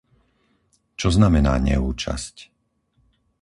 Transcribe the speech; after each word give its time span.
Čo 0.99 1.09
znamená 1.17 1.53
neúčasť? 1.67 2.35